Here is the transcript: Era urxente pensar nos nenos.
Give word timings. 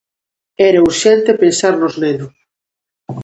Era 0.69 0.83
urxente 0.89 1.39
pensar 1.43 1.73
nos 1.77 1.95
nenos. 2.03 2.33